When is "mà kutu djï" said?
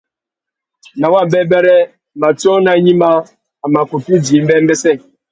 3.73-4.37